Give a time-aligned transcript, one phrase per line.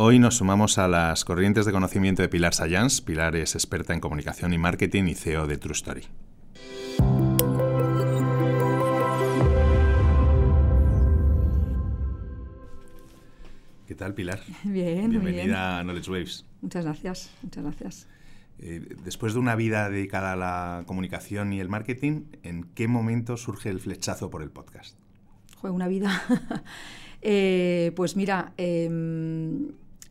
[0.00, 3.00] Hoy nos sumamos a las corrientes de conocimiento de Pilar Sayans.
[3.00, 6.02] Pilar es experta en comunicación y marketing y CEO de True Story.
[13.88, 14.38] ¿Qué tal, Pilar?
[14.62, 15.54] Bien, Bienvenida bien.
[15.56, 16.46] a Knowledge Waves.
[16.62, 18.08] Muchas gracias, muchas gracias.
[18.60, 23.36] Eh, después de una vida dedicada a la comunicación y el marketing, ¿en qué momento
[23.36, 24.96] surge el flechazo por el podcast?
[25.60, 26.22] Fue una vida.
[27.20, 28.88] eh, pues mira, eh,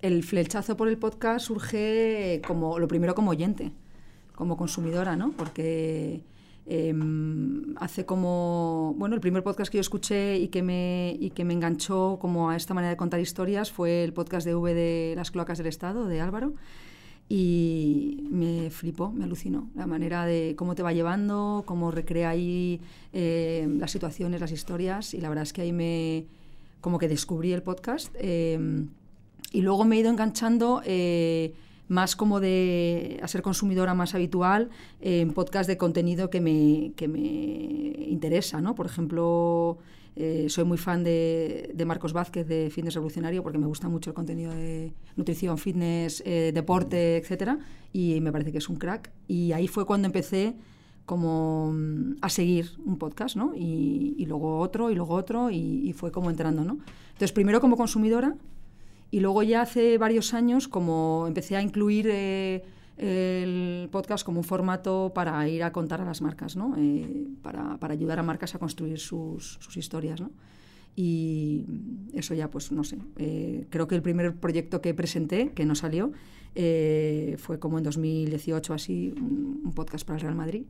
[0.02, 3.72] el flechazo por el podcast surge como lo primero como oyente,
[4.36, 5.32] como consumidora, ¿no?
[5.32, 6.22] Porque
[6.66, 6.94] eh,
[7.78, 11.54] hace como bueno el primer podcast que yo escuché y que me y que me
[11.54, 15.32] enganchó como a esta manera de contar historias fue el podcast de V de las
[15.32, 16.54] cloacas del Estado de Álvaro
[17.30, 22.82] y me flipó, me alucinó la manera de cómo te va llevando, cómo recrea ahí
[23.14, 26.26] eh, las situaciones, las historias y la verdad es que ahí me
[26.82, 28.86] como que descubrí el podcast eh,
[29.52, 31.54] y luego me he ido enganchando eh,
[31.88, 37.08] más como de a ser consumidora más habitual en podcast de contenido que me, que
[37.08, 37.20] me
[38.10, 38.76] interesa, ¿no?
[38.76, 39.78] Por ejemplo,
[40.16, 44.10] eh, soy muy fan de, de, Marcos Vázquez de Fitness Revolucionario porque me gusta mucho
[44.10, 47.60] el contenido de nutrición, fitness, eh, deporte, etcétera,
[47.94, 49.12] y me parece que es un crack.
[49.28, 50.56] Y ahí fue cuando empecé
[51.06, 51.74] como
[52.20, 53.54] a seguir un podcast, ¿no?
[53.56, 56.80] Y, y luego otro, y luego otro, y, y, fue como entrando, ¿no?
[57.10, 58.36] Entonces, primero como consumidora,
[59.12, 62.64] y luego ya hace varios años como empecé a incluir eh,
[62.98, 66.76] el podcast como un formato para ir a contar a las marcas, ¿no?
[66.78, 70.20] Eh, para, para, ayudar a marcas a construir sus, sus, historias.
[70.20, 70.32] ¿no?
[71.00, 71.64] Y
[72.14, 75.76] eso ya, pues no sé, eh, creo que el primer proyecto que presenté, que no
[75.76, 76.12] salió,
[76.56, 80.64] eh, fue como en 2018 así, un, un podcast para el Real Madrid.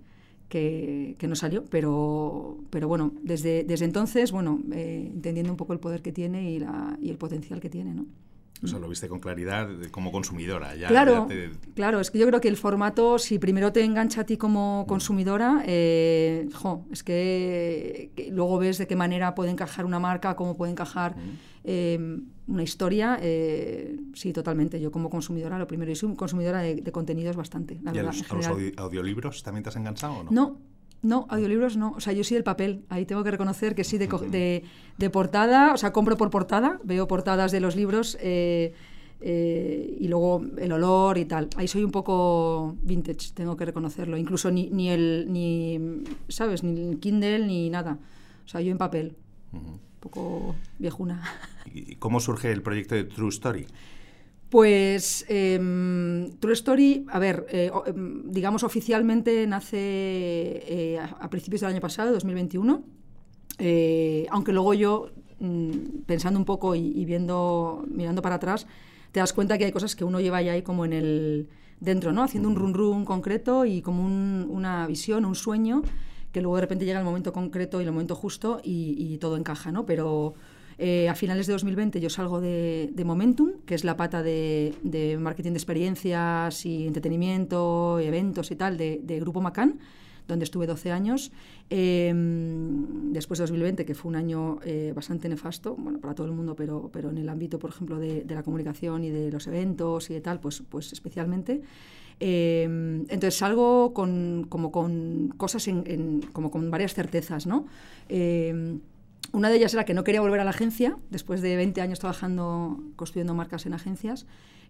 [0.49, 5.73] Que, que, no salió, pero, pero bueno, desde, desde entonces, bueno, eh, entendiendo un poco
[5.73, 8.05] el poder que tiene y, la, y el potencial que tiene, ¿no?
[8.63, 10.75] O sea, lo viste con claridad como consumidora.
[10.75, 11.51] Ya, claro, ya te...
[11.75, 14.85] claro, es que yo creo que el formato, si primero te engancha a ti como
[14.87, 20.35] consumidora, eh, jo, es que, que, luego ves de qué manera puede encajar una marca,
[20.35, 21.15] cómo puede encajar
[21.63, 23.19] eh, una historia.
[23.21, 24.79] Eh, sí, totalmente.
[24.79, 27.79] Yo como consumidora, lo primero, y soy consumidora de, de contenidos bastante.
[27.83, 30.31] La ¿Y verdad, a los, a los audio audiolibros también te has enganchado o no?
[30.31, 30.59] No,
[31.01, 31.93] no, audiolibros no.
[31.95, 32.83] O sea, yo sí del papel.
[32.89, 34.63] Ahí tengo que reconocer que sí de, de,
[34.97, 35.73] de portada.
[35.73, 36.79] O sea, compro por portada.
[36.83, 38.73] Veo portadas de los libros eh,
[39.21, 41.49] eh, y luego el olor y tal.
[41.55, 44.17] Ahí soy un poco vintage, tengo que reconocerlo.
[44.17, 46.63] Incluso ni, ni el, ni, ¿sabes?
[46.63, 47.99] Ni el Kindle ni nada.
[48.45, 49.15] O sea, yo en papel.
[49.53, 49.79] Uh -huh.
[49.97, 51.23] Un poco viejuna.
[51.65, 53.67] ¿Y cómo surge el proyecto de True Story?
[54.49, 55.59] Pues eh,
[56.39, 57.69] True Story, a ver, eh,
[58.25, 62.81] digamos oficialmente nace eh, a principios del año pasado, 2021,
[63.59, 65.09] eh, aunque luego yo,
[65.39, 68.67] mm, pensando un poco y, viendo, mirando para atrás,
[69.11, 71.49] te das cuenta que hay cosas que uno lleva ya ahí como en el
[71.81, 72.23] dentro, ¿no?
[72.23, 75.83] Haciendo un run run concreto y como un, una visión, un sueño,
[76.31, 79.35] que luego de repente llega el momento concreto y el momento justo y, y todo
[79.35, 79.85] encaja, ¿no?
[79.85, 80.35] Pero
[80.79, 84.75] eh, a finales de 2020 yo salgo de, de Momentum, que es la pata de,
[84.83, 89.79] de, marketing de experiencias y entretenimiento, eventos y tal, de, de, Grupo Macan,
[90.27, 91.31] donde estuve 12 años.
[91.71, 92.13] Eh,
[93.11, 96.55] después de 2020, que fue un año eh, bastante nefasto, bueno, para todo el mundo,
[96.55, 100.11] pero, pero en el ámbito, por ejemplo, de, de, la comunicación y de los eventos
[100.11, 101.61] y de tal, pues, pues especialmente.
[102.19, 107.65] Eh, entonces salgo con, como con cosas, en, en, como con varias certezas, ¿no?
[109.33, 111.99] Una de ellas era que no quería volver a la agencia, después de 20 años
[111.99, 114.25] trabajando, construyendo marcas en agencias.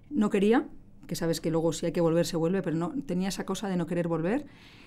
[0.10, 0.68] No quería,
[1.06, 3.70] que sabes que luego si hay que volver se vuelve, pero no tenía esa cosa
[3.70, 4.46] de no querer volver.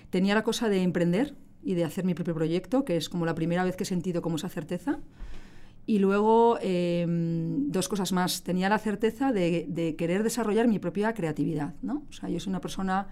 [0.09, 3.35] Tenía la cosa de emprender y de hacer mi propio proyecto, que es como la
[3.35, 4.99] primera vez que he sentido como esa certeza.
[5.85, 8.43] Y luego, eh, dos cosas más.
[8.43, 12.03] Tenía la certeza de, de, querer desarrollar mi propia creatividad, ¿no?
[12.09, 13.07] O sea, yo soy una persona...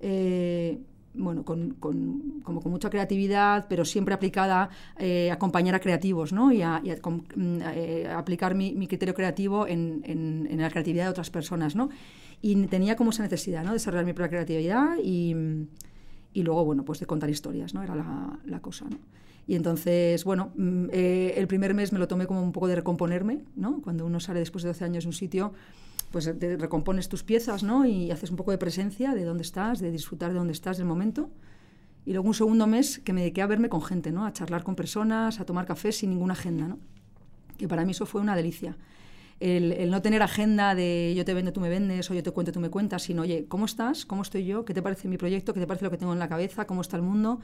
[0.00, 0.80] Eh,
[1.14, 6.32] bueno, con, con, como con mucha creatividad, pero siempre aplicada eh, a acompañar a creativos,
[6.32, 6.52] ¿no?
[6.52, 6.82] Y a, a,
[7.74, 11.88] eh, aplicar mi, mi, criterio creativo en, en, la creatividad de otras personas, ¿no?
[12.42, 13.70] Y tenía como esa necesidad, ¿no?
[13.70, 15.34] De desarrollar mi propia creatividad y,
[16.32, 17.82] y luego, bueno, pues de contar historias, ¿no?
[17.82, 18.98] Era la, la cosa, ¿no?
[19.46, 20.52] Y entonces, bueno,
[20.90, 23.82] eh, el primer mes me lo tomé como un poco de recomponerme, ¿no?
[23.82, 25.52] Cuando uno sale después de 12 años de un sitio,
[26.14, 27.84] pues te recompones tus piezas, ¿no?
[27.84, 30.86] Y haces un poco de presencia de dónde estás, de disfrutar de dónde estás del
[30.86, 31.28] momento.
[32.06, 34.24] Y luego un segundo mes que me dediqué a verme con gente, ¿no?
[34.24, 36.78] A charlar con personas, a tomar café sin ninguna agenda, ¿no?
[37.58, 38.76] Que para mí eso fue una delicia.
[39.40, 42.30] El, el, no tener agenda de yo te vendo, tú me vendes, o yo te
[42.30, 44.06] cuento, tú me cuentas, sino, oye, ¿cómo estás?
[44.06, 44.64] ¿Cómo estoy yo?
[44.64, 45.52] ¿Qué te parece mi proyecto?
[45.52, 46.64] ¿Qué te parece lo que tengo en la cabeza?
[46.68, 47.40] ¿Cómo está el mundo?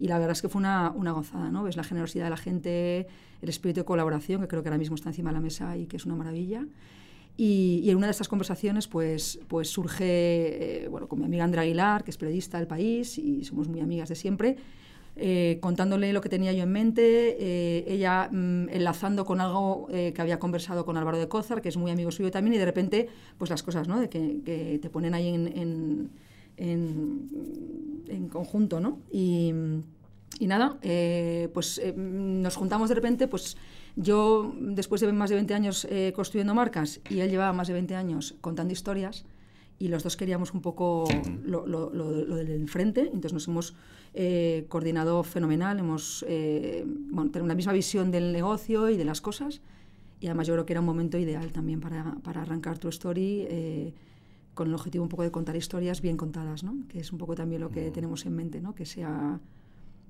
[0.00, 1.62] Y la verdad es que fue una, una gozada, ¿no?
[1.62, 3.06] Ves la generosidad de la gente,
[3.42, 5.86] el espíritu de colaboración, que creo que ahora mismo está encima de la mesa y
[5.86, 6.66] que es una maravilla.
[7.40, 11.62] Y, en una de estas conversaciones pues, pues surge, eh, bueno, con mi amiga Andrea
[11.62, 14.56] Aguilar, que es periodista del país y somos muy amigas de siempre,
[15.14, 20.20] eh, contándole lo que tenía yo en mente, eh, ella mm, enlazando con algo que
[20.20, 23.08] había conversado con Álvaro de Cózar, que es muy amigo suyo también, y de repente,
[23.38, 24.00] pues las cosas, ¿no?
[24.00, 26.10] De que, te ponen ahí en,
[26.56, 27.30] en,
[28.08, 28.98] en, conjunto, ¿no?
[29.12, 29.52] Y,
[30.40, 30.76] y nada,
[31.54, 33.56] pues nos juntamos de repente, pues
[34.00, 37.74] yo, después de más de 20 años eh, construyendo marcas y él llevaba más de
[37.74, 39.24] 20 años contando historias,
[39.80, 41.04] y los dos queríamos un poco
[41.44, 41.90] lo, lo,
[42.36, 43.74] del frente, entonces nos hemos
[44.14, 49.20] eh, coordinado fenomenal, hemos eh, bueno, tenemos la misma visión del negocio y de las
[49.20, 49.60] cosas,
[50.20, 53.94] y además yo creo que era un momento ideal también para, para arrancar True Story
[54.54, 56.74] con el objetivo un poco de contar historias bien contadas, ¿no?
[56.88, 58.74] que es un poco también lo que tenemos en mente, ¿no?
[58.74, 59.38] que sea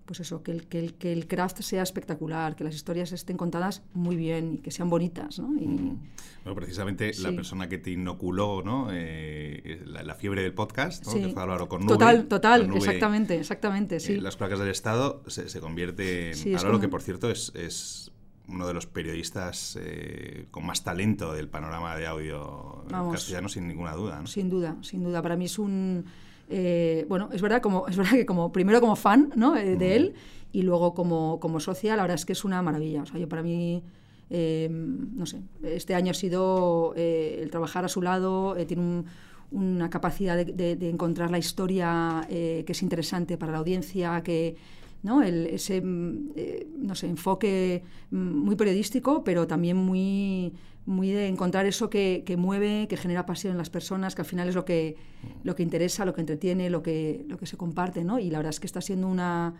[0.08, 3.36] pues eso, que el, que, el, que el craft sea espectacular, que las historias estén
[3.36, 5.38] contadas muy bien y que sean bonitas.
[5.38, 5.54] ¿no?
[5.54, 8.88] Y, Bueno, precisamente la persona que te inoculó ¿no?
[8.90, 11.12] Eh, la, fiebre del podcast, ¿no?
[11.12, 14.18] que fue Álvaro con Total, total, exactamente, exactamente, sí.
[14.18, 18.10] las placas del Estado se, convierte en Álvaro, que por cierto es, es
[18.48, 22.82] uno de los periodistas eh, con más talento del panorama de audio
[23.12, 24.20] castellano, sin ninguna duda.
[24.22, 24.26] ¿no?
[24.26, 25.20] Sin duda, sin duda.
[25.20, 26.06] Para mí es un
[26.50, 29.56] eh, bueno, es verdad, como, es verdad que como, primero como fan ¿no?
[29.56, 30.14] Eh, de él
[30.52, 33.02] y luego como, como socia, la verdad es que es una maravilla.
[33.02, 33.82] O sea, yo para mí,
[34.30, 39.04] eh, no sé, este año ha sido el trabajar a su lado, tiene
[39.50, 44.56] una capacidad de, encontrar la historia que es interesante para la audiencia, que...
[45.00, 45.22] ¿no?
[45.22, 50.52] El, ese no sé, enfoque muy periodístico, pero también muy,
[50.88, 54.48] muy de encontrar eso que, mueve, que genera pasión en las personas, que al final
[54.48, 54.96] es lo que,
[55.44, 58.18] lo que interesa, lo que entretiene, lo que, lo que se comparte, ¿no?
[58.18, 59.54] Y la verdad es que está siendo una,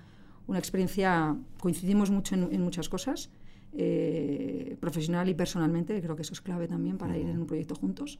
[0.46, 3.30] una experiencia, coincidimos mucho en, muchas cosas,
[3.74, 7.74] eh, profesional y personalmente, creo que eso es clave también para ir en un proyecto
[7.74, 8.18] juntos.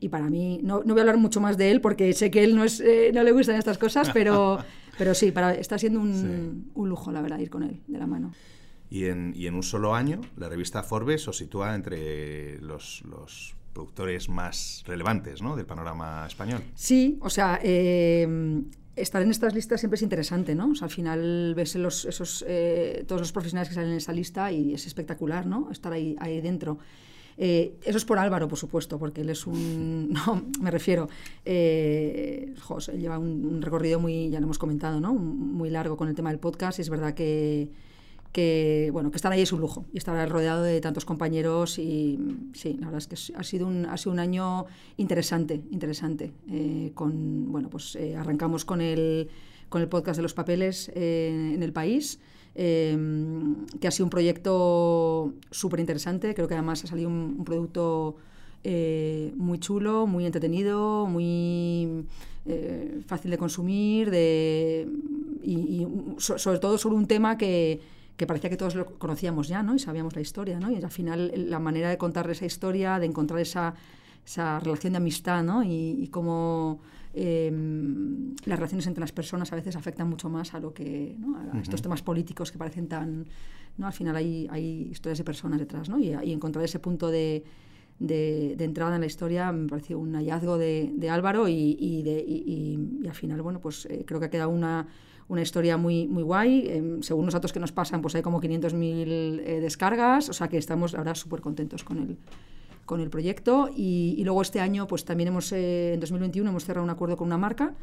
[0.00, 2.42] Y para mí, no, no voy a hablar mucho más de él porque sé que
[2.42, 4.58] él no, es, eh, no le gustan estas cosas, pero,
[4.96, 8.06] pero sí, para, está siendo un, un lujo, la verdad, ir con él de la
[8.06, 8.32] mano.
[8.94, 13.02] Y en, y en, un solo año, la revista Forbes os sitúa entre los,
[13.72, 15.56] productores más relevantes ¿no?
[15.56, 16.62] del panorama español.
[16.76, 18.62] Sí, o sea, eh,
[18.94, 20.70] estar en estas listas siempre es interesante, ¿no?
[20.70, 24.12] O sea, al final ves los, esos, eh, todos los profesionales que salen en esa
[24.12, 25.72] lista y es espectacular, ¿no?
[25.72, 26.78] Estar ahí, ahí dentro.
[27.36, 30.12] Eh, eso es por Álvaro, por supuesto, porque él es un...
[30.26, 31.08] No, me refiero...
[31.44, 35.14] Eh, José, lleva un, un, recorrido muy, ya lo hemos comentado, ¿no?
[35.14, 37.72] Muy largo con el tema del podcast y es verdad que
[38.34, 42.18] que, bueno, que estar ahí es un lujo y estar rodeado de tantos compañeros y
[42.52, 44.66] sí, la verdad es que ha sido un, ha sido un año
[44.96, 46.32] interesante, interesante.
[46.50, 49.28] Eh, con, bueno, pues eh, arrancamos con el,
[49.68, 52.18] con el podcast de los papeles eh, en el país.
[52.54, 56.34] que ha sido un proyecto súper interesante.
[56.34, 58.16] Creo que además ha salido un, producto
[58.64, 62.04] muy chulo, muy entretenido, muy
[63.06, 64.88] fácil de consumir de,
[65.42, 65.86] y,
[66.18, 67.80] sobre todo sobre un tema que,
[68.16, 69.74] que parecía que todos lo conocíamos ya, ¿no?
[69.74, 70.70] Y sabíamos la historia, ¿no?
[70.70, 73.74] Y al final la manera de contar esa historia, de encontrar esa,
[74.24, 75.64] esa relación de amistad, ¿no?
[75.64, 76.80] Y, cómo
[77.12, 81.36] em, las relaciones entre las personas a veces afectan mucho más a lo que, ¿no?
[81.36, 83.26] a estos temas políticos que parecen tan,
[83.78, 83.86] ¿no?
[83.86, 85.98] Al final hay, hay historias de personas detrás, ¿no?
[85.98, 87.44] Y, encontrar ese punto de,
[87.98, 93.06] de, entrada en la historia me pareció un hallazgo de, de Álvaro y, y, y,
[93.08, 94.86] al final, bueno, pues eh, creo que ha quedado una
[95.28, 96.66] una historia muy, muy guay.
[96.68, 100.48] Em, según los datos que nos pasan, pues hay como 500.000 eh, descargas, o sea
[100.48, 102.18] que estamos ahora súper contentos con el,
[102.84, 103.70] con el proyecto.
[103.74, 107.26] Y, luego este año, pues también hemos, eh, en 2021, hemos cerrado un acuerdo con
[107.26, 107.74] una marca.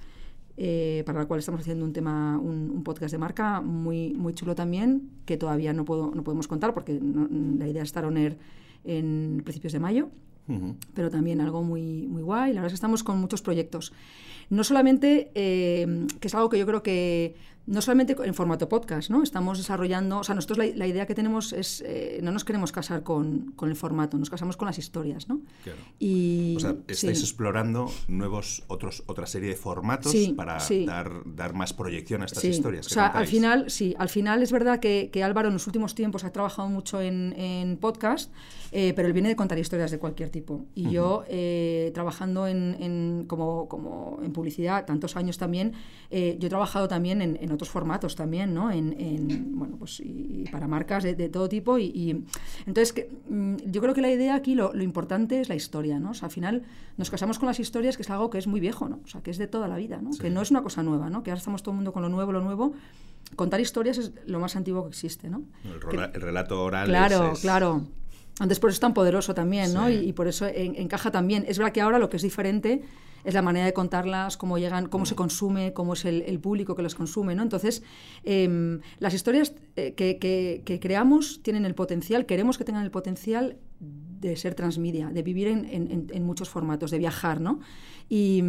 [0.58, 4.54] Eh, para la cual estamos haciendo un tema, un, podcast de marca muy, muy chulo
[4.54, 8.38] también, que todavía no, puedo, no podemos contar porque la idea es estar on air
[8.84, 10.10] en principios de mayo,
[10.94, 12.54] pero también algo muy, muy guay.
[12.54, 13.94] La verdad es que estamos con muchos proyectos.
[14.50, 17.36] No solamente, que es algo que yo creo que
[17.68, 19.22] no solamente en formato podcast, ¿no?
[19.22, 23.04] Estamos desarrollando, o sea, nosotros la, idea que tenemos es, eh, no nos queremos casar
[23.04, 25.42] con, con, el formato, nos casamos con las historias, ¿no?
[25.64, 25.80] Claro.
[26.00, 31.74] Y, o sea, estáis explorando nuevos, otros, otra serie de formatos para Dar, dar más
[31.74, 32.88] proyección a estas historias.
[32.88, 35.94] o sea, al final, sí, al final es verdad que, que, Álvaro en los últimos
[35.94, 38.34] tiempos ha trabajado mucho en, en podcast,
[38.72, 40.66] eh, pero él viene de contar historias de cualquier tipo.
[40.74, 45.74] Y yo, eh, trabajando en, en, como, como en publicidad tantos años también,
[46.10, 48.72] yo he trabajado también en otros formatos también, ¿no?
[48.72, 51.78] En, bueno, pues y, para marcas de, todo tipo.
[51.78, 52.26] Y,
[52.66, 56.12] entonces, que, mm, yo creo que la idea aquí, lo, importante es la historia, ¿no?
[56.12, 56.64] O sea, al final
[56.98, 59.00] nos casamos con las historias, que es algo que es muy viejo, ¿no?
[59.04, 60.12] O sea, que es de toda la vida, ¿no?
[60.12, 61.24] Que no es una cosa nueva, ¿no?
[61.24, 62.74] Que ahora estamos todo el mundo con lo nuevo, lo nuevo.
[63.36, 65.44] Contar historias es lo más antiguo que existe, ¿no?
[65.64, 67.88] El, relato oral claro, claro.
[68.40, 69.90] Antes por eso es tan poderoso también, ¿no?
[69.90, 71.46] Y, por eso encaja también.
[71.48, 72.82] Es verdad que ahora lo que es diferente
[73.24, 75.18] es la manera de contarlas, cómo llegan, cómo se mm.
[75.18, 77.44] consume, cómo es el, público que las consume, ¿no?
[77.44, 77.84] Entonces,
[78.24, 83.58] em, las historias eh, que, que, creamos tienen el potencial, queremos que tengan el potencial
[83.80, 87.60] de ser transmedia, de vivir en, muchos formatos, de viajar, ¿no?
[88.08, 88.44] Y,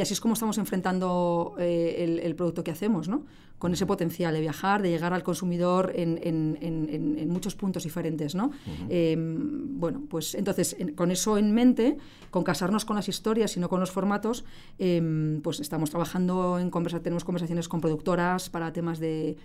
[0.00, 3.26] así es como estamos enfrentando eh, el, producto que hacemos, ¿no?
[3.58, 8.50] Con ese potencial de viajar, de llegar al consumidor en, muchos puntos diferentes, ¿no?
[8.88, 11.96] Em, bueno, pues entonces, con eso en mente,
[12.30, 14.44] con casarnos con las historias y no con los formatos,
[14.78, 19.36] em, pues estamos trabajando en conversaciones, tenemos conversaciones con productoras para temas de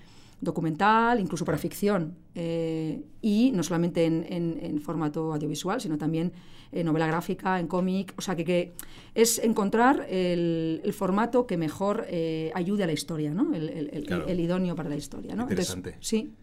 [0.43, 6.33] documental, incluso para ficción, eh, y no solamente en, formato audiovisual, sino también
[6.71, 8.73] en novela gráfica, en cómic, o sea, que,
[9.15, 13.53] es encontrar el, formato que mejor eh, ayude a la historia, ¿no?
[13.53, 15.35] el, idóneo para la historia.
[15.35, 15.43] ¿no?
[15.43, 15.97] Interesante.
[15.99, 16.33] sí.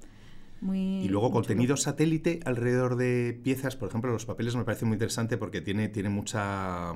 [0.62, 4.97] Muy, y luego contenido satélite alrededor de piezas, por ejemplo, los papeles me parece muy
[4.97, 6.92] interesante porque tiene, tiene mucha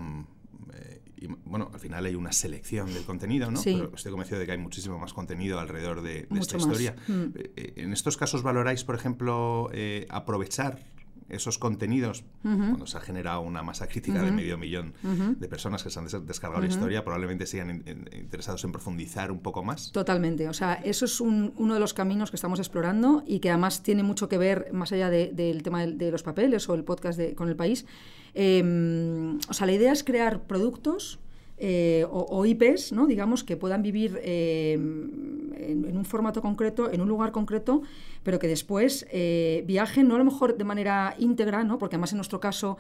[1.29, 3.61] mm, bueno, al final hay una selección del contenido, ¿no?
[3.63, 6.97] Pero estoy convencido de que hay muchísimo más contenido alrededor de, esta historia.
[7.09, 7.23] Mm.
[7.35, 10.81] Eh, eh, en estos casos valoráis, por ejemplo, eh, aprovechar
[11.29, 15.91] esos contenidos, cuando se ha generado una masa crítica de medio millón de personas que
[15.91, 19.93] se han descargado la historia, probablemente sigan interesados en profundizar un poco más.
[19.93, 20.49] Totalmente.
[20.49, 24.03] O sea, eso es uno de los caminos que estamos explorando y que además tiene
[24.03, 27.57] mucho que ver, más allá del tema de, los papeles o el podcast con el
[27.57, 27.87] país.
[28.35, 31.19] Em, o sea, la idea es crear productos
[31.57, 33.07] eh, o, IPs, ¿no?
[33.07, 37.83] digamos, que puedan vivir eh, en, un formato concreto, en un lugar concreto,
[38.25, 41.79] pero que después eh, viajen, no a lo mejor de manera íntegra, ¿no?
[41.79, 42.77] porque además en nuestro caso,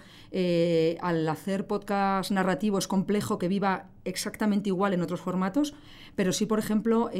[1.00, 5.74] al hacer podcast narrativo es complejo que viva exactamente igual en otros formatos,
[6.16, 7.10] pero sí, por ejemplo,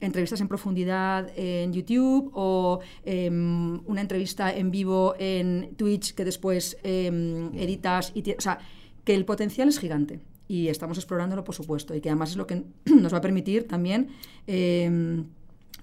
[0.00, 6.78] entrevistas en profundidad en YouTube o em, una entrevista en vivo en Twitch que después
[6.82, 8.30] em, editas y...
[8.32, 8.58] O sea,
[9.04, 12.44] que el potencial es gigante y estamos explorándolo, por supuesto, y que además es lo
[12.44, 14.08] que nos va a permitir también
[14.48, 15.26] em,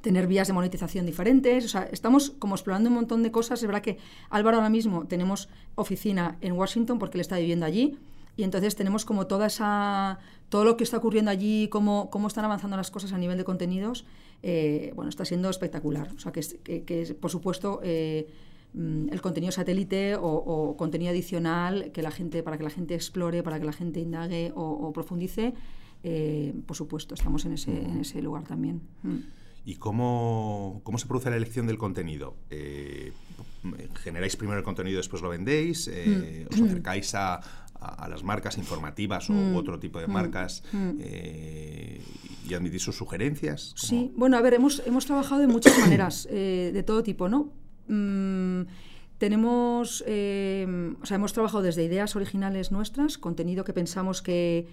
[0.01, 1.63] tener vías de monetización diferentes.
[1.63, 3.61] O sea, estamos como explorando un montón de cosas.
[3.61, 3.97] Es verdad que
[4.29, 7.97] Álvaro ahora mismo tenemos oficina en Washington porque él está viviendo allí.
[8.35, 10.19] Y entonces tenemos como toda esa,
[10.49, 13.45] todo lo que está ocurriendo allí, cómo, cómo están avanzando las cosas a nivel de
[13.45, 14.03] contenidos,
[14.43, 16.09] eh, bueno, está siendo espectacular.
[16.13, 16.41] O sea, que,
[16.83, 18.27] que, por supuesto, eh,
[18.77, 23.41] Mm, el contenido satélite o, contenido adicional que la gente, para que la gente explore,
[23.41, 25.55] para que la gente indague o, profundice,
[26.03, 28.81] eh, por supuesto, estamos en ese, en ese lugar también.
[29.01, 29.17] Mm.
[29.65, 32.35] ¿Y cómo, cómo, se produce la elección del contenido?
[32.51, 33.13] Eh,
[33.95, 35.89] ¿Generáis primero el contenido y después lo vendéis?
[35.91, 36.53] Eh, mm.
[36.53, 37.41] ¿Os acercáis a,
[37.79, 43.73] a, las marcas informativas o otro tipo de marcas y admitís sus sugerencias?
[43.75, 47.56] Sí, bueno, a ver, hemos, hemos trabajado de muchas maneras, de todo tipo, ¿no?
[47.87, 48.63] Mm,
[49.17, 54.67] tenemos, eh, o sea, hemos trabajado desde ideas originales nuestras, contenido que pensamos que,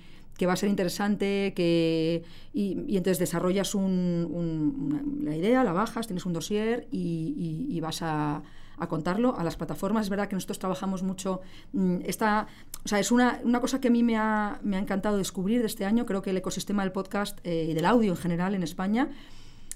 [0.47, 6.87] va a ser interesante, que, y, entonces desarrollas la idea, la bajas, tienes un dossier
[6.91, 8.43] y, vas a,
[8.89, 10.07] contarlo a las plataformas.
[10.07, 11.41] Es verdad que nosotros trabajamos mucho.
[11.73, 12.47] Mm, esta,
[12.85, 16.05] o sea, es una, cosa que a mí me ha, encantado descubrir de este año.
[16.05, 19.09] Creo que el ecosistema del podcast eh, y del audio en general en España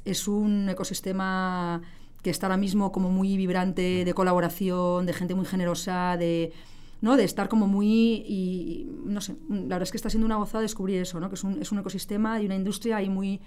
[0.04, 1.80] es un ecosistema
[2.22, 6.52] que está ahora mismo como muy vibrante de colaboración, de gente muy generosa, de,
[7.00, 7.16] ¿no?
[7.16, 8.24] de estar como muy...
[8.26, 11.28] Y, no sé, la verdad es que está siendo una gozada descubrir eso, ¿no?
[11.28, 13.40] que es un, es un ecosistema y una industria ahí muy,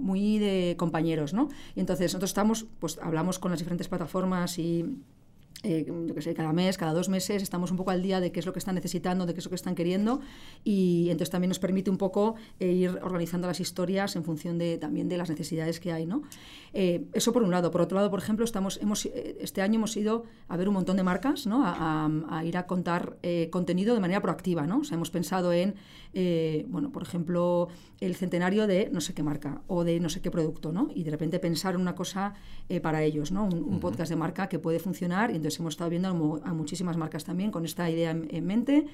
[0.00, 1.32] muy de compañeros.
[1.32, 1.48] ¿no?
[1.74, 4.84] Y entonces nosotros estamos, pues hablamos con las diferentes plataformas y
[5.64, 8.32] eh, yo que sé, cada mes, cada dos meses, estamos un poco al día de
[8.32, 10.20] qué es lo que están necesitando, de qué es lo que están queriendo
[10.64, 14.78] y entonces también nos permite un poco eh, ir organizando las historias en función de,
[14.78, 16.04] también de las necesidades que hay.
[16.04, 16.22] ¿no?
[16.72, 17.70] Eh, eso por un lado.
[17.70, 20.96] Por otro lado, por ejemplo, estamos, hemos, este año hemos ido a ver un montón
[20.96, 21.62] de marcas, ¿no?
[21.64, 23.18] a, ir a contar
[23.50, 24.66] contenido de manera proactiva.
[24.66, 24.78] ¿no?
[24.78, 25.74] O sea, hemos pensado en,
[26.68, 27.68] bueno, por ejemplo,
[28.06, 30.90] el centenario de no sé qué marca o de no sé qué producto, ¿no?
[30.94, 32.34] y de repente pensar en una cosa
[32.82, 33.44] para ellos, ¿no?
[33.44, 37.24] un, podcast de marca que puede funcionar y entonces hemos estado viendo a, muchísimas marcas
[37.24, 38.86] también con esta idea en, mente.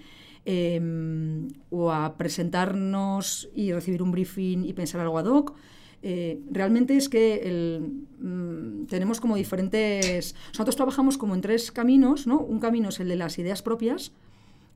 [0.44, 5.54] Em, o a presentarnos y recibir un briefing y pensar algo ad hoc.
[6.02, 7.80] Eh, realmente es que
[8.18, 10.34] mm, tenemos como diferentes...
[10.52, 12.38] Nosotros trabajamos como en tres caminos, ¿no?
[12.38, 14.12] Un camino es el de las ideas propias,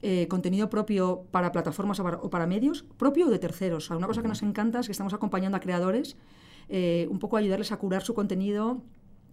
[0.02, 3.88] eh, contenido propio para plataformas o para, medios, propio o de terceros.
[3.90, 6.16] una cosa que nos encanta es que estamos acompañando a creadores,
[6.68, 8.82] eh, un poco ayudarles a curar su contenido,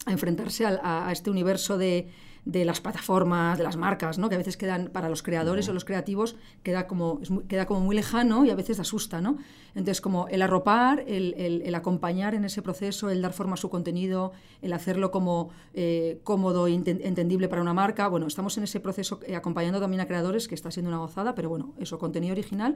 [0.05, 2.07] a enfrentarse a, este universo de,
[2.45, 4.29] de las plataformas, de las marcas, ¿no?
[4.29, 7.95] que a veces quedan para los creadores o los creativos, queda como, queda como muy
[7.95, 9.21] lejano y a veces asusta.
[9.21, 9.37] ¿no?
[9.75, 13.69] Entonces, como el arropar, el, el, acompañar en ese proceso, el dar forma a su
[13.69, 14.31] contenido,
[14.61, 19.19] el hacerlo como eh, cómodo e entendible para una marca, bueno, estamos en ese proceso
[19.25, 22.75] eh, acompañando también a creadores, que está siendo una gozada, pero bueno, eso, contenido original.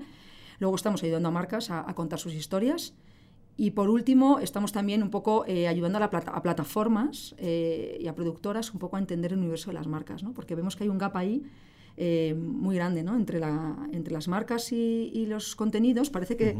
[0.59, 2.93] Luego estamos ayudando a marcas a, a contar sus historias
[3.55, 8.07] y por último, estamos también un poco eh, ayudando a, la a plataformas eh, y
[8.07, 10.33] a productoras un poco a entender el universo de las marcas, ¿no?
[10.33, 11.43] porque vemos que hay un gap ahí
[11.95, 13.15] eh, muy grande ¿no?
[13.15, 16.09] entre, la, entre las marcas y, los contenidos.
[16.09, 16.57] Parece que,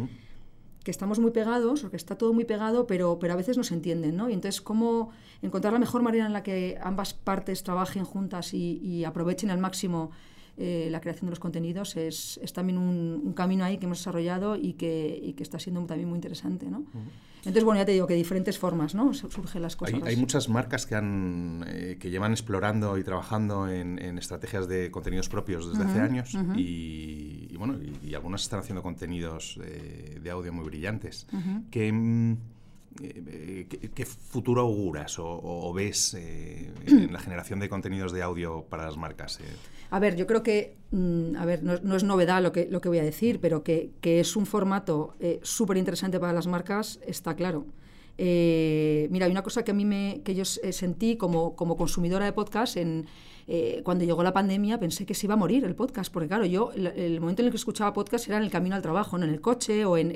[0.83, 3.63] que, estamos muy pegados o que está todo muy pegado, pero, pero a veces no
[3.63, 4.15] se entienden.
[4.15, 4.29] ¿no?
[4.29, 5.09] Y entonces, ¿cómo
[5.41, 9.57] encontrar la mejor manera en la que ambas partes trabajen juntas y, y aprovechen al
[9.57, 10.11] máximo
[10.55, 14.55] eh, la creación de los contenidos es, es también un, camino ahí que hemos desarrollado
[14.55, 16.67] y que, y que está siendo también muy interesante.
[16.67, 16.85] ¿no?
[17.37, 19.13] Entonces, bueno, ya te digo que de diferentes formas ¿no?
[19.13, 20.01] surgen las cosas.
[20.03, 25.27] Hay, muchas marcas que, han, eh, que llevan explorando y trabajando en, estrategias de contenidos
[25.27, 29.59] propios desde hace años y, bueno, y, algunas están haciendo contenidos
[30.21, 31.27] de, audio muy brillantes.
[31.71, 32.37] que mm,
[33.01, 38.97] eh, ¿qué, futuro auguras o, ves en la generación de contenidos de audio para las
[38.97, 39.39] marcas?
[39.89, 42.89] A ver, yo creo que, mm, a ver, no, es novedad lo que, lo que
[42.89, 47.35] voy a decir, pero que, es un formato eh, súper interesante para las marcas, está
[47.35, 47.65] claro.
[48.17, 52.25] Eh, mira, hay una cosa que a mí me, que yo sentí como, como consumidora
[52.25, 53.07] de podcast en,
[53.47, 56.45] eh, cuando llegó la pandemia pensé que se iba a morir el podcast, porque claro,
[56.45, 59.25] yo el, momento en el que escuchaba podcast era en el camino al trabajo, no
[59.25, 60.09] en el coche o, en,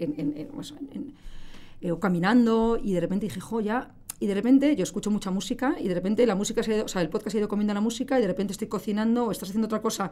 [1.79, 5.29] pues, o caminando y de repente dije, jo, ya y de repente yo escucho mucha
[5.29, 7.81] música y de repente la música se o sea, el podcast ha ido comiendo la
[7.81, 10.11] música y de repente estoy cocinando o estás haciendo otra cosa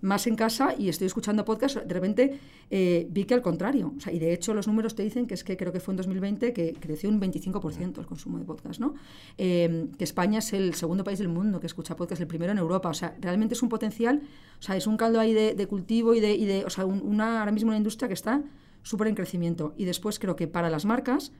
[0.00, 2.38] más en casa y estoy escuchando podcast, de repente
[2.70, 3.94] eh, vi que al contrario.
[3.96, 5.92] O sea, y de hecho los números te dicen que es que creo que fue
[5.92, 8.94] en 2020 que creció un 25% el consumo de podcast, ¿no?
[9.38, 12.58] Eh, que España es el segundo país del mundo que escucha podcast, el primero en
[12.58, 12.90] Europa.
[12.90, 14.20] O sea, realmente es un potencial,
[14.58, 17.40] o sea, es un caldo ahí de, cultivo y de, y de o sea, una,
[17.40, 18.42] ahora mismo una industria que está
[18.84, 19.74] súper en crecimiento.
[19.76, 21.32] Y después creo que para las marcas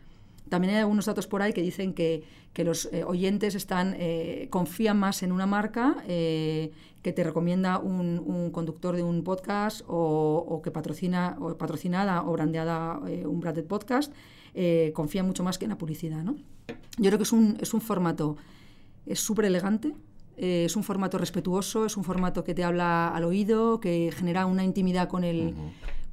[0.49, 2.25] también hay algunos datos por ahí que dicen que,
[2.57, 6.71] los eh, oyentes están, eh, confían más en una marca eh,
[7.03, 12.99] que te recomienda un, conductor de un podcast o, que patrocina o patrocinada o brandeada
[12.99, 14.13] un branded podcast,
[14.95, 16.23] confían mucho más que en la publicidad.
[16.23, 16.37] ¿no?
[16.99, 18.37] Yo creo que es un, es un formato
[19.07, 19.93] es súper elegante,
[20.37, 24.65] es un formato respetuoso, es un formato que te habla al oído, que genera una
[24.65, 25.55] intimidad con el,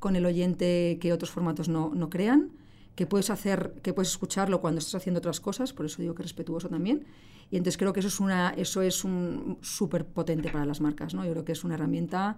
[0.02, 2.52] con el oyente que otros formatos no, no crean
[2.96, 6.24] que puedes hacer, que puedes escucharlo cuando estás haciendo otras cosas, por eso digo que
[6.24, 7.06] es respetuoso también.
[7.50, 11.14] Y entonces creo que eso es una, eso es un súper potente para las marcas,
[11.14, 11.24] ¿no?
[11.24, 12.38] Yo creo que es una herramienta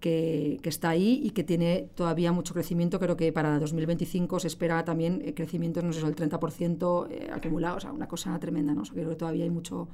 [0.00, 2.98] que, que, está ahí y que tiene todavía mucho crecimiento.
[2.98, 7.80] Creo que para 2025 se espera también eh, crecimientos, no sé, el 30% eh, acumulado,
[7.80, 8.82] sea, una cosa tremenda, ¿no?
[8.82, 9.88] O creo que todavía hay mucho,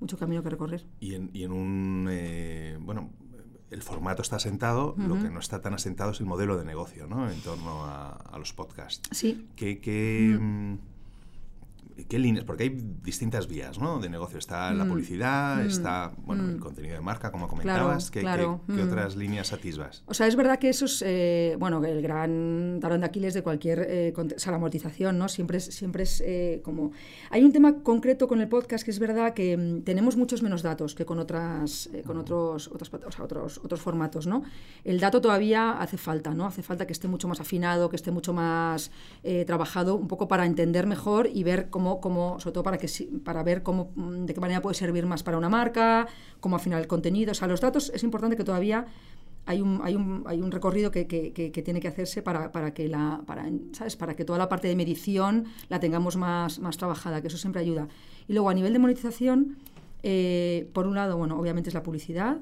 [0.00, 0.84] mucho camino que recorrer.
[1.00, 3.10] Y en, y en un, eh, bueno,
[3.70, 7.06] el formato está asentado, lo que no está tan asentado es el modelo de negocio,
[7.06, 7.30] ¿no?
[7.30, 9.08] En torno a, los podcasts.
[9.12, 9.48] Sí.
[9.56, 10.76] ¿Qué, qué, mm,
[12.06, 12.44] ¿Qué líneas?
[12.44, 13.98] Porque hay distintas vías ¿no?
[13.98, 14.38] de negocio.
[14.38, 14.88] Está la mm.
[14.88, 15.66] publicidad, mm.
[15.66, 16.60] está bueno, el mm.
[16.60, 18.10] contenido de marca, como comentabas.
[18.10, 20.04] ¿Qué, ¿qué, otras líneas atisbas?
[20.06, 23.42] O sea, es verdad que eso es eh, bueno, el gran talón de Aquiles de
[23.42, 25.18] cualquier eh, o sea, la amortización.
[25.18, 25.28] ¿no?
[25.28, 26.92] Siempre es, siempre es eh, como...
[27.30, 30.94] Hay un tema concreto con el podcast que es verdad que tenemos muchos menos datos
[30.94, 34.26] que con, otras, con otros, otros, o sea, otros, otros formatos.
[34.26, 34.44] ¿no?
[34.84, 36.46] El dato todavía hace falta, ¿no?
[36.46, 38.90] hace falta que esté mucho más afinado, que esté mucho más
[39.46, 41.87] trabajado, un poco para entender mejor y ver cómo
[42.38, 42.88] sobre todo para, que,
[43.24, 46.06] para ver cómo, mm, de qué manera puede servir más para una marca,
[46.40, 47.32] cómo afinar el contenido.
[47.32, 48.86] O sea, los datos es importante que todavía
[49.46, 52.86] hay un, hay un, hay un recorrido que, que, tiene que hacerse para, para, que
[52.86, 53.22] la,
[53.72, 53.96] ¿sabes?
[53.96, 57.62] para que toda la parte de medición la tengamos más, más trabajada, que eso siempre
[57.62, 57.88] ayuda.
[58.28, 59.56] Y luego a nivel de monetización,
[60.02, 62.38] eh, por un lado, bueno, obviamente es la publicidad,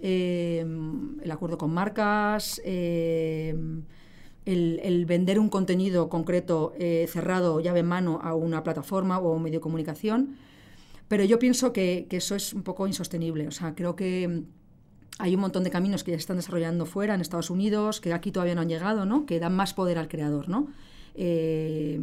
[0.00, 0.66] eh,
[1.22, 3.54] el acuerdo con marcas, eh,
[4.48, 9.34] el, vender un contenido concreto eh, cerrado, llave en mano, a una plataforma o a
[9.34, 10.36] un medio de comunicación.
[11.06, 13.46] Pero yo pienso que, eso es un poco insostenible.
[13.46, 14.44] O sea, creo que
[15.18, 18.12] hay un montón de caminos que ya se están desarrollando fuera, en Estados Unidos, que
[18.12, 19.26] aquí todavía no han llegado, ¿no?
[19.26, 20.48] que dan más poder al creador.
[20.48, 20.68] ¿no?
[21.14, 22.00] Eh,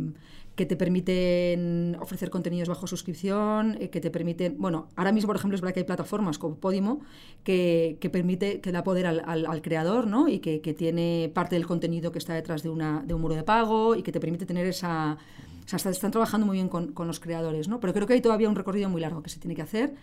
[0.55, 5.35] que te permiten ofrecer contenidos bajo suscripción, eh, que te permiten, bueno, ahora mismo, por
[5.35, 7.01] ejemplo, es verdad que hay plataformas como Podimo
[7.43, 10.27] que, que permite, que da poder al, al, creador, ¿no?
[10.27, 13.35] Y que, que, tiene parte del contenido que está detrás de, una, de un muro
[13.35, 15.17] de pago y que te permite tener esa...
[15.65, 17.79] O sea, están trabajando muy bien con, con los creadores, ¿no?
[17.79, 19.95] Pero creo que hay todavía un recorrido muy largo que se tiene que hacer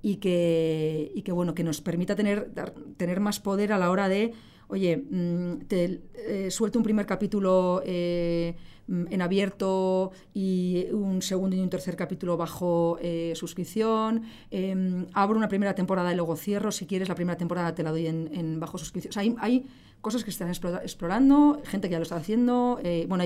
[0.00, 2.50] y que, y que bueno, que nos permita tener,
[2.96, 4.32] tener más poder a la hora de
[4.68, 8.54] oye, mm, te eh, suelto un primer capítulo eh,
[8.86, 14.22] mm, en abierto y un segundo y un tercer capítulo bajo eh, suscripción.
[14.50, 16.72] Em, abro una primera temporada y luego cierro.
[16.72, 19.10] Si quieres, la primera temporada te la doy en, bajo suscripción.
[19.10, 19.66] O sea, hay,
[20.00, 22.80] cosas que están explorando, gente que ya lo está haciendo.
[23.06, 23.22] bueno,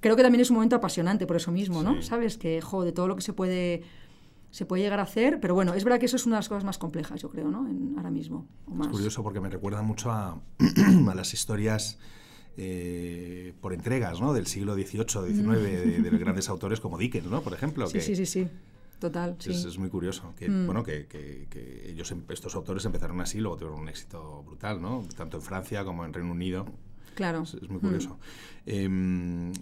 [0.00, 2.00] creo que también es un momento apasionante por eso mismo, ¿no?
[2.00, 3.82] Sabes que, jo, de todo lo que se puede
[4.50, 6.48] se puede llegar a hacer, pero bueno, es verdad que eso es una de las
[6.48, 7.68] cosas más complejas, yo creo, ¿no?
[7.96, 8.46] ahora mismo.
[8.82, 10.40] Es curioso porque me recuerda mucho a,
[11.14, 11.98] las historias
[12.56, 14.32] eh, por entregas, ¿no?
[14.32, 17.42] Del siglo XVIII, XIX, de, de, grandes autores como Dickens, ¿no?
[17.42, 17.86] Por ejemplo.
[17.86, 18.48] Sí, sí, sí, sí.
[18.98, 19.36] Total.
[19.46, 20.34] Es, muy curioso.
[20.36, 20.66] Que, mm.
[20.66, 25.04] Bueno, que, que, ellos, em, estos autores empezaron así luego tuvieron un éxito brutal, ¿no?
[25.16, 26.66] Tanto en Francia como en Reino Unido.
[27.14, 27.42] Claro.
[27.42, 28.18] Es, muy curioso.
[28.66, 28.70] Mm.
[28.70, 29.52] Em,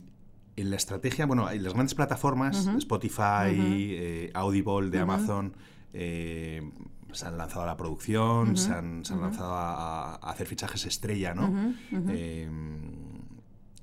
[0.57, 5.55] en la estrategia, bueno, las grandes plataformas, Spotify, eh, Audible de Amazon,
[5.93, 6.71] eh,
[7.13, 11.75] se han lanzado a la producción, se han, lanzado a, hacer fichajes estrella, ¿no?
[11.93, 12.51] Eh,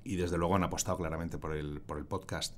[0.03, 2.55] y desde luego han apostado claramente por el, por el podcast.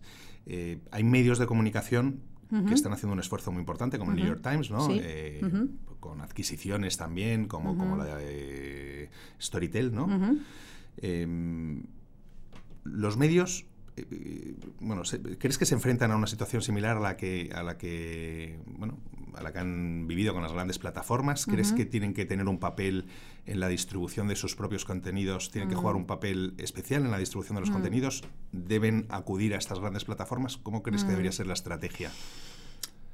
[0.47, 2.21] hay medios de comunicación
[2.67, 4.88] que están haciendo un esfuerzo muy importante, como el New York Times, ¿no?
[5.99, 9.10] Con adquisiciones también, como, como la de
[9.41, 10.08] Storytel, ¿no?
[12.86, 13.65] los medios
[14.79, 15.03] bueno,
[15.39, 18.97] ¿crees que se enfrentan a una situación similar a la que, a la que, bueno,
[19.36, 21.45] a la que han vivido con las grandes plataformas?
[21.45, 23.05] ¿Crees que tienen que tener un papel
[23.45, 25.51] en la distribución de sus propios contenidos?
[25.51, 28.23] ¿Tienen que jugar un papel especial en la distribución de los contenidos?
[28.51, 30.58] ¿Deben acudir a estas grandes plataformas?
[30.58, 32.12] ¿Cómo crees que debería ser la estrategia?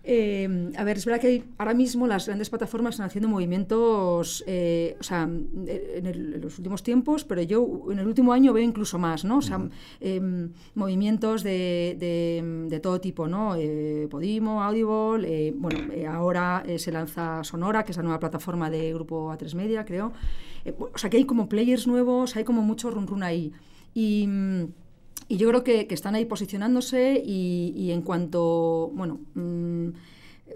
[0.04, 4.98] Eh, a ver, es verdad que ahora mismo las grandes plataformas están haciendo movimientos, eh,
[5.00, 9.24] o sea, en, los últimos tiempos, pero yo en el último año veo incluso más,
[9.24, 9.38] ¿no?
[9.38, 9.60] O sea,
[10.00, 13.56] em, movimientos de, todo tipo, ¿no?
[13.56, 19.32] Eh, Podimo, Audible, bueno, ahora se lanza Sonora, que es la nueva plataforma de Grupo
[19.32, 20.14] A3 Media, creo.
[20.80, 23.52] o sea, que hay como players nuevos, hay como mucho run run ahí.
[23.94, 24.66] Y mm,
[25.32, 29.88] y yo creo que, están ahí posicionándose y, en cuanto, bueno, mm,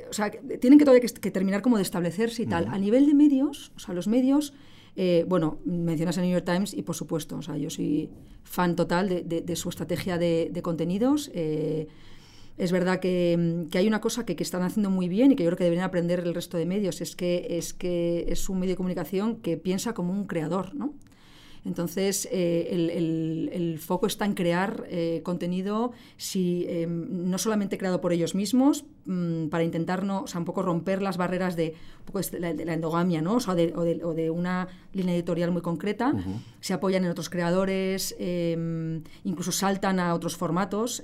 [0.10, 2.68] o sea, tienen que todavía que, terminar como de establecerse y tal.
[2.68, 4.54] A nivel de medios, o sea, los medios,
[4.98, 8.10] eh, bueno, mencionas a New York Times y por supuesto, o sea, yo soy
[8.44, 11.32] fan total de, su estrategia de, contenidos.
[11.34, 11.88] Eh,
[12.58, 15.52] es verdad que, hay una cosa que, que, están haciendo muy bien y que yo
[15.52, 18.74] creo que deberían aprender el resto de medios, es que es, que es un medio
[18.74, 20.94] de comunicación que piensa como un creador, ¿no?
[21.66, 28.14] Entonces, eh, el, foco está en crear eh, contenido si, em, no solamente creado por
[28.14, 31.74] ellos mismos, mm, para intentar no, o sea, un poco romper las barreras de,
[32.40, 33.38] la, endogamia, ¿no?
[33.38, 36.14] O, de, una línea editorial muy concreta.
[36.62, 41.02] Se apoyan en otros creadores, em, incluso saltan a otros formatos.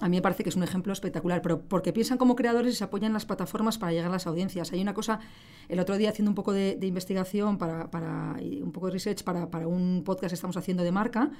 [0.00, 2.76] A mí me parece que es un ejemplo espectacular, pero porque piensan como creadores y
[2.76, 4.72] se apoyan en las plataformas para llegar a las audiencias.
[4.72, 5.20] Hay una cosa,
[5.68, 9.50] el otro día haciendo un poco de, investigación, para, para, un poco de research para,
[9.50, 11.30] para, un podcast que estamos haciendo de marca,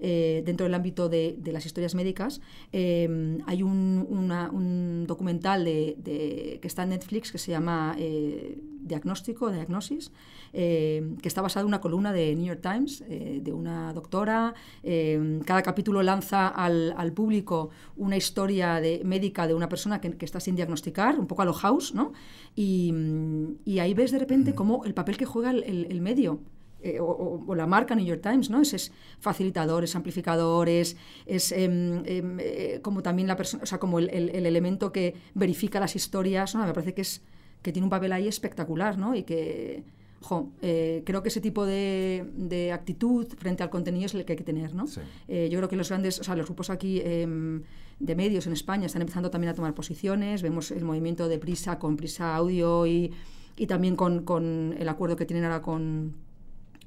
[0.00, 2.40] eh, dentro del ámbito de, de las historias médicas,
[2.72, 9.50] eh, hay un, un documental de, que está en Netflix que se llama eh, Diagnóstico,
[9.50, 10.12] Diagnosis,
[10.52, 14.54] que está basado en una columna de New York Times, de una doctora.
[15.44, 20.40] cada capítulo lanza al, al público una historia de, médica de una persona que, está
[20.40, 22.12] sin diagnosticar, un poco a lo house, ¿no?
[22.54, 22.92] Y,
[23.78, 26.40] ahí ves de repente cómo el papel que juega el, medio.
[26.82, 28.60] Eh, o, la marca New York Times, ¿no?
[28.60, 33.98] Es, es facilitadores, amplificadores, es em, em, eh, como también la persona, o sea, como
[33.98, 36.64] el, elemento que verifica las historias, ¿no?
[36.64, 37.22] Me parece que es
[37.62, 39.16] que tiene un papel ahí espectacular, ¿no?
[39.16, 39.82] Y que,
[40.62, 44.44] eh, creo que ese tipo de, actitud frente al contenido es el que hay que
[44.44, 44.84] tener, ¿no?
[45.28, 47.62] Eh, yo creo que los grandes, o sea, los grupos aquí em,
[47.98, 51.78] de medios en España están empezando también a tomar posiciones, vemos el movimiento de Prisa
[51.78, 53.12] con Prisa Audio y,
[53.66, 56.14] también con, el acuerdo que tienen ahora con,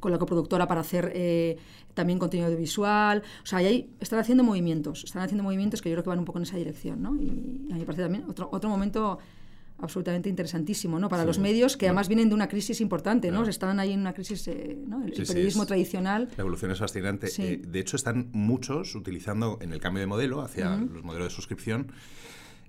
[0.03, 1.57] la coproductora para hacer eh,
[1.93, 3.23] también contenido audiovisual.
[3.43, 6.25] O sea, ahí están haciendo movimientos, están haciendo movimientos que yo creo que van un
[6.25, 7.15] poco en esa dirección, ¿no?
[7.15, 9.19] Y a mí me parece también otro, otro momento
[9.81, 11.09] absolutamente interesantísimo ¿no?
[11.09, 13.47] para los medios que además vienen de una crisis importante, ¿no?
[13.47, 15.03] Están ahí en una crisis, eh, ¿no?
[15.03, 16.29] el, periodismo tradicional.
[16.35, 17.29] La evolución es fascinante.
[17.37, 21.35] Eh, de hecho, están muchos utilizando en el cambio de modelo hacia los modelos de
[21.35, 21.91] suscripción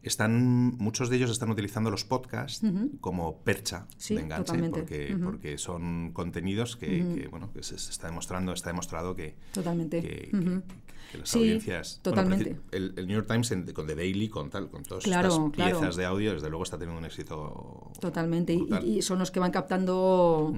[0.02, 2.62] están muchos de ellos están utilizando los podcasts
[3.00, 8.70] como percha de enganche porque, porque son contenidos que, bueno que se, está demostrando está
[8.70, 10.00] demostrado que totalmente.
[10.00, 10.62] que,
[11.18, 12.56] las audiencias totalmente.
[12.70, 16.32] el, New York Times con The Daily con tal con todas estas piezas de audio
[16.32, 18.54] desde luego está teniendo un éxito totalmente.
[18.84, 20.54] Y, son los que van captando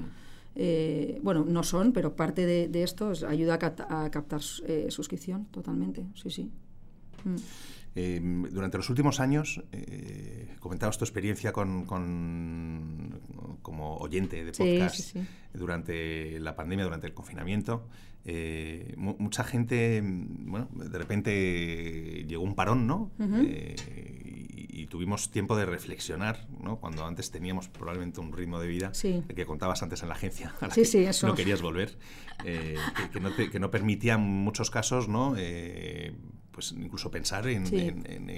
[0.54, 6.30] eh, bueno, no son, pero parte de, esto ayuda a, captar eh, suscripción, totalmente, sí,
[6.30, 6.50] sí.
[7.94, 11.84] Em, durante los últimos años, eh, comentabas tu experiencia con,
[13.60, 15.16] como oyente de podcast
[15.52, 17.88] durante la pandemia, durante el confinamiento.
[18.24, 23.10] Eh, mucha gente, bueno, de repente llegó un parón, ¿no?
[23.20, 23.76] Eh,
[24.68, 26.76] y, tuvimos tiempo de reflexionar, ¿no?
[26.76, 30.68] Cuando antes teníamos probablemente un ritmo de vida que contabas antes en la agencia, a
[30.68, 31.96] la que no querías volver,
[32.42, 35.34] que, no que, no permitía en muchos casos, ¿no?
[36.52, 37.64] Pues incluso pensar en,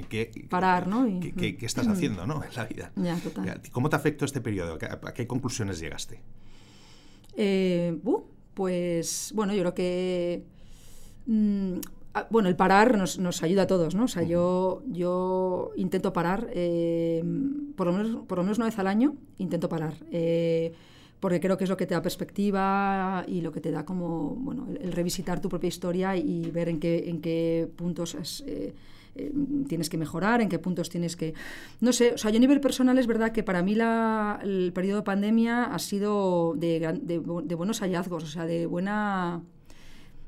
[0.09, 1.07] qué, Parar, ¿no?
[1.21, 2.43] qué, estás haciendo ¿no?
[2.43, 2.93] en la vida.
[3.73, 4.79] ¿Cómo te afectó este periodo?
[4.81, 6.21] ¿A qué conclusiones llegaste?
[7.37, 7.99] Eh,
[8.55, 10.45] pues bueno, yo creo que...
[11.27, 11.79] Mm,
[12.31, 14.05] bueno, el parar nos, ayuda a todos, ¿no?
[14.05, 17.25] O sea, yo, yo intento parar, eh,
[17.75, 19.95] por, lo menos, por lo menos una vez al año, intento parar.
[20.13, 20.73] Eh,
[21.25, 24.37] porque creo que es lo que te da perspectiva y lo que te da como,
[24.37, 28.75] bueno, el, revisitar tu propia historia y ver en qué, en qué puntos eh,
[29.15, 29.33] eh,
[29.67, 31.33] tienes que mejorar, en qué puntos tienes que...
[31.81, 34.71] No sé, o sea, yo a nivel personal es verdad que para mí la, el
[34.75, 39.41] periodo de pandemia ha sido de, de, de buenos hallazgos, o sea, de buena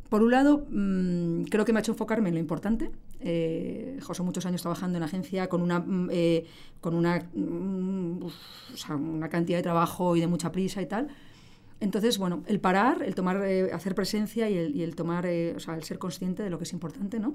[0.09, 2.91] por un lado, mm, creo que me ha hecho enfocarme en lo importante.
[3.21, 6.45] Eh, José, muchos años trabajando en agencia con una, mm, eh,
[6.81, 8.21] con una, mm,
[8.91, 11.09] una cantidad de trabajo y de mucha prisa y tal.
[11.81, 15.55] Entonces, bueno, el parar, el tomar, eh, hacer presencia y el, y el tomar, eh,
[15.57, 17.35] o sea, el ser consciente de lo que es importante, ¿no?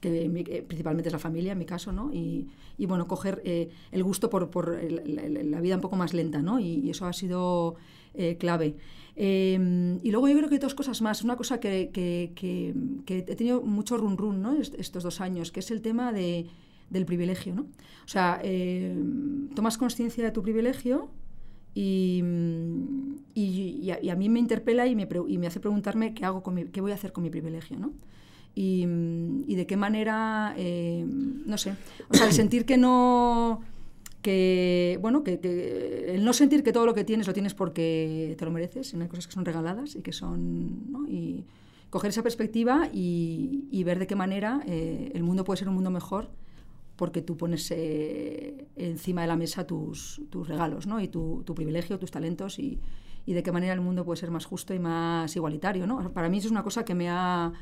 [0.00, 2.12] que principalmente es la familia en mi caso, ¿no?
[2.12, 6.58] Y, y bueno, coger el gusto por, por la vida un poco más lenta, ¿no?
[6.58, 7.76] Y, y eso ha sido
[8.40, 8.74] clave.
[9.14, 11.22] Em, y luego yo creo que hay dos cosas más.
[11.22, 11.90] Una cosa que,
[13.06, 14.54] he tenido mucho run run ¿no?
[14.54, 16.46] estos dos años, que es el tema de,
[16.90, 17.54] del privilegio.
[17.54, 17.62] ¿no?
[17.62, 21.10] O sea, em, tomas conciencia de tu privilegio
[21.74, 22.22] y,
[23.34, 26.80] y, a, mí me interpela y me, y me hace preguntarme qué, hago con qué
[26.80, 27.78] voy a hacer con mi privilegio.
[27.78, 27.92] ¿no?
[28.54, 28.86] Y,
[29.46, 31.74] y de qué manera, em, no sé,
[32.08, 33.62] o sea, el sentir que no
[34.22, 38.44] que, bueno, que, el no sentir que todo lo que tienes lo tienes porque te
[38.44, 41.06] lo mereces, sino hay cosas que son regaladas y que son.
[41.08, 41.44] Y
[41.90, 45.90] coger esa perspectiva y, ver de qué manera eh, el mundo puede ser un mundo
[45.90, 46.30] mejor
[46.96, 51.00] porque tú pones eh, encima de la mesa tus, tus regalos, ¿no?
[51.00, 52.78] Y tu, tu, privilegio, tus talentos y,
[53.26, 56.12] y de qué manera el mundo puede ser más justo y más igualitario, ¿no?
[56.12, 57.52] Para mí eso es una cosa que me ha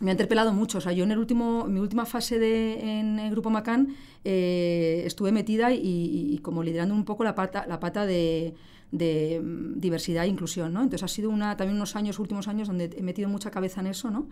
[0.00, 0.78] me ha interpelado mucho.
[0.78, 5.02] O sea, yo en el último, mi última fase de, en el Grupo Macán eh,
[5.06, 8.54] estuve metida y, como liderando un poco la pata, la pata de,
[8.92, 10.82] mm, diversidad e inclusión, ¿no?
[10.82, 13.88] Entonces ha sido una, también unos años, últimos años, donde he metido mucha cabeza en
[13.88, 14.28] eso, ¿no?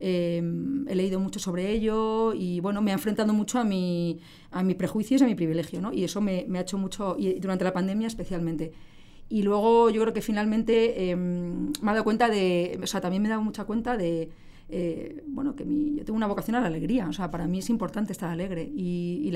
[0.00, 0.40] Eh,
[0.86, 4.20] he leído mucho sobre ello y, bueno, me ha enfrentado mucho a, mi,
[4.52, 5.92] a mis prejuicios y a mi privilegio, ¿no?
[5.92, 8.72] Y eso me, me, ha hecho mucho, y durante la pandemia especialmente.
[9.28, 13.22] Y luego yo creo que finalmente em, me ha dado cuenta de, o sea, también
[13.22, 14.30] me he dado mucha cuenta de
[14.70, 17.60] eh, bueno, que mi, yo tengo una vocación a la alegría, o sea, para mí
[17.60, 19.32] es importante estar alegre y,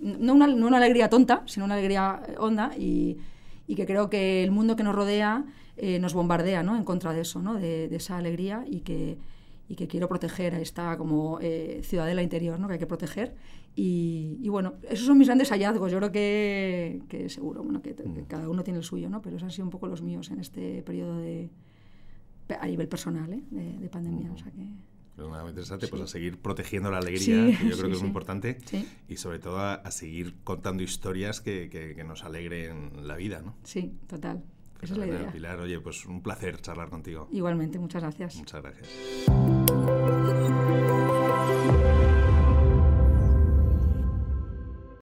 [0.00, 3.18] no, una, no, una, alegría tonta, sino una alegría honda y,
[3.76, 5.44] que creo que el mundo que nos rodea
[5.76, 6.76] eh, nos bombardea ¿no?
[6.76, 7.54] en contra de eso, ¿no?
[7.54, 9.16] de, esa alegría y que,
[9.68, 12.66] y que quiero proteger a esta como eh, ciudadela interior ¿no?
[12.66, 13.34] que hay que proteger.
[13.76, 15.90] Y, bueno, esos son mis grandes hallazgos.
[15.90, 19.20] Yo creo que, que seguro bueno, que, que, cada uno tiene el suyo, ¿no?
[19.22, 21.50] pero esos han sido un poco los míos en este periodo de,
[22.48, 23.42] a nivel personal ¿eh?
[23.50, 24.32] de, pandemia.
[24.32, 24.58] O sea que...
[25.16, 28.58] muy interesante, pues a seguir protegiendo la alegría, que yo creo que es muy importante,
[29.08, 33.54] y sobre todo a, seguir contando historias que, que, nos alegren la vida, ¿no?
[33.64, 34.42] Sí, total.
[34.82, 35.32] Esa es la idea.
[35.32, 37.28] Pilar, oye, pues un placer charlar contigo.
[37.32, 38.36] Igualmente, muchas gracias.
[38.36, 38.90] Muchas gracias.